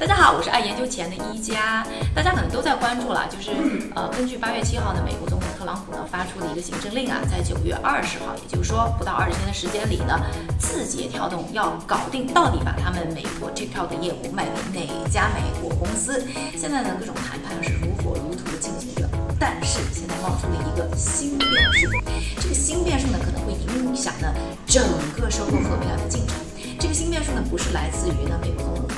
[0.00, 1.86] 大家好，我是爱研究钱的一加。
[2.14, 3.50] 大家可能都在关注了，就是
[3.94, 10.18] 呃，根据八月七号呢，美国总统特朗普呢发出的一个行政令啊，在九月二十号，也就是说不到二十天的时间里呢，
[10.58, 16.24] 字节跳动要搞定到底把他们美国 TikTok 的业务卖给哪家美国公司。
[16.56, 19.06] 现在呢，各种谈判是如火如荼的进行着，
[19.38, 21.86] 但是现在冒出了一个新变数，
[22.40, 24.32] 这个新变数呢，可能会影响呢
[24.66, 24.82] 整
[25.20, 26.36] 个收购合并案的进程。
[26.78, 28.88] 这个新变数呢，不是来自于呢美国总统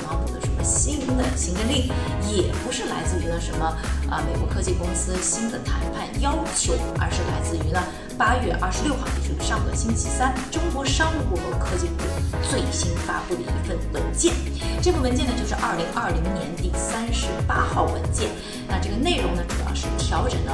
[0.63, 1.91] 新的行政令，
[2.31, 3.65] 也不是来自于呢什么
[4.09, 7.79] 啊美国科技公司新的谈判要求，而是来自于呢
[8.17, 12.03] 八月二十六号，也就是上个星期三，中国商务部和科技部
[12.49, 14.33] 最新发布的一份文件。
[14.81, 18.29] 这份文件呢，就是二零二零年第三十八号文件。
[18.67, 20.51] 那这个内容呢，主要是调整了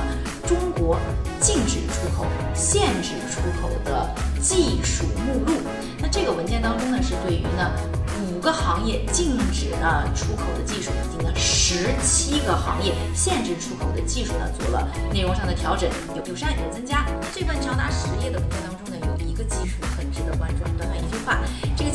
[0.48, 1.00] 中国
[1.40, 4.10] 禁止出口、限制出口的
[4.42, 5.54] 技术目录。
[6.00, 7.72] 那这个文件当中呢，是对于呢
[8.52, 17.06] 行业禁止呢出口的技术，已经呢十七个行业限制出口的技术呢，做了内容上的调整，有有删有增加。
[17.34, 21.40] 这份长达十页的文件当中呢，有一个技术很值得关注，短短一句话，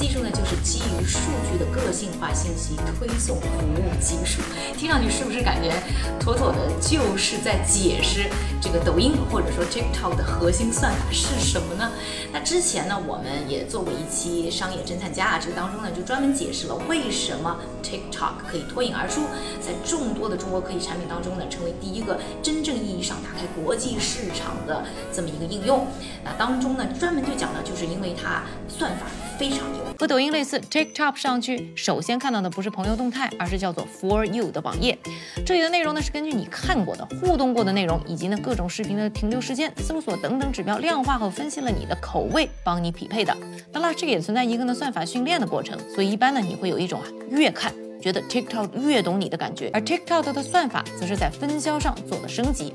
[0.04, 1.18] 技术呢就是基于数
[1.50, 4.42] 据的个性化信息推送服务技术。
[4.76, 5.72] 听上去是不是感觉
[6.20, 8.28] 妥妥的就是在解释
[8.60, 11.90] 这个抖音或者说 TikTok 的核心算法是什么呢？
[12.34, 19.22] 那之前呢，我们也做过一期商业侦探家啊，这个当中呢就专门解释了为什么 TikTok 可以脱颖而出，
[19.58, 25.86] 在众多的中国科技产品当中呢，成为第一个真正意义上打开国际市场的这么一个应用。
[26.22, 29.06] 那当中呢，专门就讲的就是因为它算法
[29.38, 29.84] 非常牛。
[29.98, 34.98] 和抖音类似，TikTok 上去首先看到的不是朋友动态，而是叫做 For You 的网页。
[35.46, 43.36] 这里的内容呢是根据你看过的、互动过的内容，以及呢各种视频的停留时间、搜索等等指标量化和分析了你的口味，帮你匹配的。
[43.72, 47.72] 当然，这个也存在一个呢算法训练的过程，所以一般呢你会有一种啊越看。
[48.04, 52.70] 觉得 TikTok 越懂你的感觉，而 TikTok 的算法则是在分销上做了升级。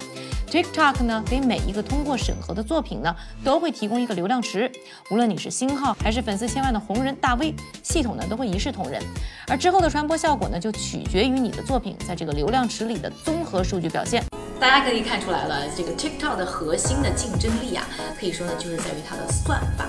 [0.49, 4.71] TikTok 呢，给每一个通过审核的作品呢，都会提供一个流量池，
[5.11, 7.53] 无论你是星号还是粉丝千万的红人大 V，
[7.83, 8.99] 系统呢都会一视同仁。
[9.47, 14.25] 而之后的传播效果呢，就取决于你的作品在这个流量池里的综合数据表现。
[14.59, 17.85] 大家可以看出来了，这个 TikTok 的核心的竞争力啊，
[18.19, 19.85] 可以说呢就是在于它的算法。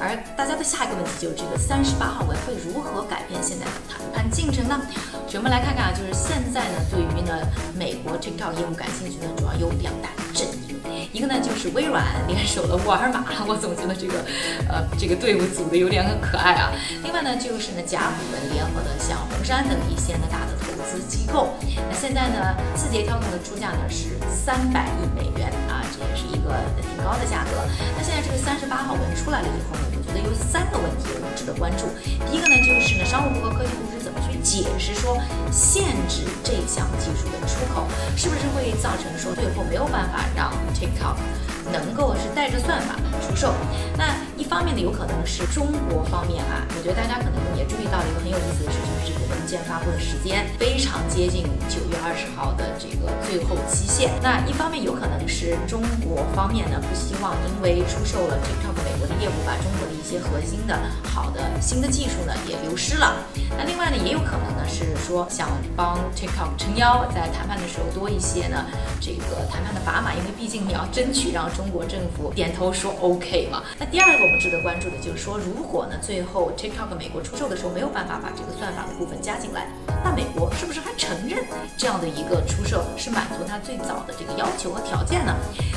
[0.00, 3.98] 而大家的下一个问题就是这个三十八号文会如何改变现在的它
[4.30, 4.80] 进程呢？
[5.26, 7.36] 首先我们来看看啊，就是现在呢，对于呢
[7.76, 10.63] 美国 TikTok 业务感兴趣呢，主要有两大阵营，
[11.14, 14.18] 一个呢就是微软联手了沃尔玛， 我总觉得这个
[14.66, 16.74] 呃这个队伍组的有点很可爱啊。
[17.04, 21.54] 另外呢就是呢甲骨文联合的像红杉等一些呢大的投资机构。
[21.88, 26.50] 那现在呢字节跳动的出价呢是三百亿美元啊，这也是一个
[26.82, 27.62] 挺高的价格。
[27.94, 29.94] 那现在这个三十八号文出来了以后呢？
[29.94, 31.86] 我觉得有三个问题我们值得关注。
[32.26, 35.14] 第一个呢，就是呢，商务部和科技部是怎么去解释说
[35.54, 37.86] 限制这项技术的出口，
[38.18, 38.42] 是不是
[38.76, 41.16] 造成说最后没有办法让 TikTok
[41.72, 43.54] 能够是带着算法出售？
[43.96, 54.10] 那一方面呢，有可能是中国方面啊，我觉得大家可能也注意到了一个很有意思的事，就是这个文件发布的时间非常接近九月二十号的这个最后期限。
[54.22, 63.22] 那一方面有可能是中国方面呢不希望因为出售了 TikTok 美国的业务，把中国的一些核心的好的新的技术呢也流失了。
[63.56, 68.66] 那另外呢，也有可能呢是说想帮 TikTok 撑腰，在谈判的时候多一些呢
[69.00, 73.62] 这个谈判的砝码，因为毕竟你要争取让中国政府点头说 OK 嘛。
[73.78, 79.68] 那第二个我们值得关注的就是说，如果呢最后 TikTok 美国出售的时候没有办法把这个算法的部分加进来，
[80.02, 81.44] 那美国是不是还承认
[81.78, 85.34] 这样的一个出售是满足它最早的这个要求和条件呢？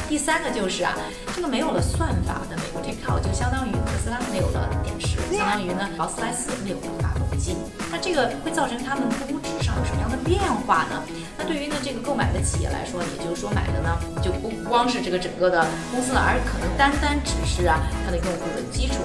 [0.10, 0.98] 第三个就是啊，
[1.36, 7.56] 这个没有了算法的美国 TikTok 就相当于特斯拉没有了电池，相当于呢劳斯莱斯没有了发动机。
[7.92, 9.40] 那这个会造成他们估
[9.78, 11.04] 有什么样的变化呢？
[11.38, 18.96] 那对于呢这个购买的企业来说，也就是说买的呢就不光是这个整个的公司了，而可能单单只是啊它的用户的基础，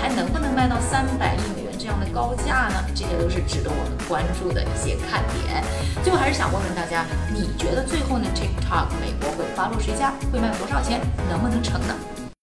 [0.00, 2.84] 还能不能卖到三百亿美元这样的高价呢？
[2.94, 5.62] 这些都是值得我们关注的一些看点。
[6.02, 10.12] 最后还是想问问大家，你觉得最后呢 TikTok 美国会花落谁家？
[10.32, 11.00] 会卖多少钱？
[11.28, 11.94] 能不能成呢？